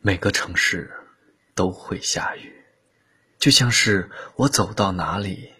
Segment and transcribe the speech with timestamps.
[0.00, 0.88] 每个城市
[1.56, 2.52] 都会下雨，
[3.36, 5.52] 就像是我走到哪里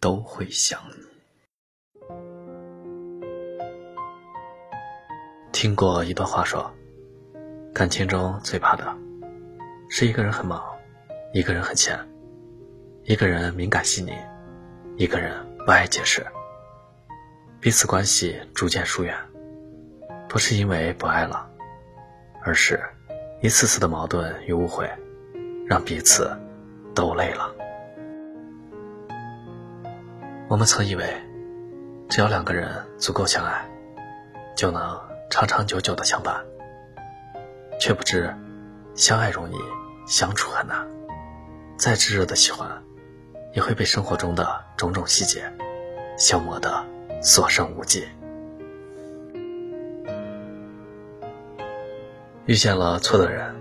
[0.00, 1.06] 都会想你。
[5.52, 6.68] 听过一段话说，
[7.72, 8.92] 感情中最怕的
[9.88, 10.60] 是一个人很忙，
[11.32, 11.96] 一个人很闲，
[13.04, 14.12] 一个人敏感细腻，
[14.96, 15.32] 一个人
[15.64, 16.26] 不爱解释，
[17.60, 19.16] 彼此关系逐渐疏远，
[20.28, 21.48] 不是因为不爱了，
[22.42, 22.80] 而是。
[23.42, 24.86] 一次次的矛盾与误会，
[25.66, 26.30] 让彼此
[26.94, 27.50] 都累了。
[30.46, 31.04] 我们曾以为，
[32.06, 33.66] 只要两个人足够相爱，
[34.54, 35.00] 就能
[35.30, 36.38] 长长久久的相伴，
[37.80, 38.30] 却不知
[38.94, 39.56] 相爱容易，
[40.06, 40.86] 相处很难。
[41.78, 42.68] 再炙热的喜欢，
[43.54, 45.50] 也会被生活中的种种细节
[46.18, 46.84] 消磨的
[47.22, 48.06] 所剩无几。
[52.50, 53.54] 遇见了错的人，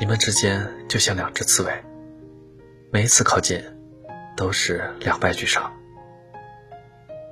[0.00, 1.72] 你们之间就像两只刺猬，
[2.90, 3.62] 每一次靠近，
[4.36, 5.72] 都是两败俱伤。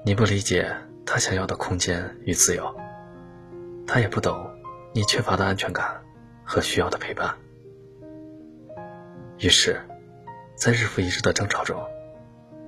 [0.04, 0.72] 你不理解
[1.04, 2.72] 他想要的空间与自由，
[3.88, 4.48] 他也不懂
[4.92, 6.00] 你缺乏的安全感
[6.44, 7.34] 和需要的陪伴。
[9.40, 9.80] 于是，
[10.54, 11.76] 在日复一日的争吵中，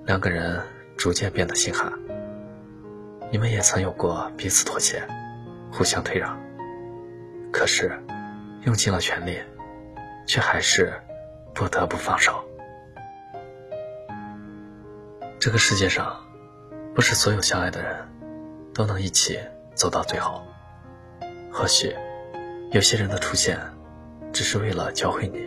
[0.05, 0.61] 两个人
[0.97, 1.93] 逐渐变得心寒。
[3.31, 5.01] 你们也曾有过彼此妥协，
[5.71, 6.37] 互相退让，
[7.53, 7.97] 可是。
[8.67, 9.41] 用尽了全力，
[10.27, 10.93] 却还是
[11.55, 12.45] 不得不放手。
[15.39, 16.27] 这个世界上，
[16.93, 17.97] 不是所有相爱的人，
[18.75, 19.39] 都能一起
[19.77, 20.43] 走到最后。
[21.53, 21.95] 或许，
[22.73, 23.57] 有些人的出现，
[24.33, 25.41] 只是为了教会你，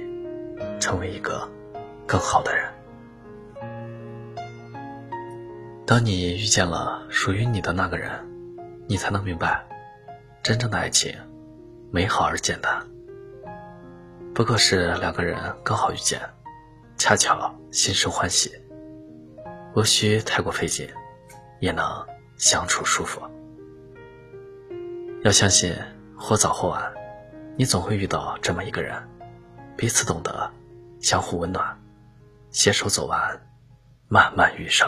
[0.79, 1.45] 成为一个
[2.07, 2.71] 更好的人。
[5.85, 8.11] 当你遇见了属于你的那个人，
[8.87, 9.67] 你才能明白，
[10.41, 11.13] 真正的爱情，
[11.91, 12.81] 美好而简单。
[14.39, 16.17] 不过是两个人刚好遇见，
[16.97, 18.49] 恰巧心生欢喜，
[19.75, 20.89] 无需太过费劲，
[21.59, 22.07] 也能
[22.37, 23.21] 相处舒服。
[25.25, 25.75] 要相信，
[26.17, 26.81] 或早或晚，
[27.57, 28.95] 你总会遇到这么一个人，
[29.75, 30.49] 彼此懂得，
[31.01, 31.77] 相互温暖，
[32.49, 33.37] 携手走完
[34.07, 34.87] 漫漫余生。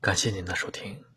[0.00, 1.09] 感谢您的收听。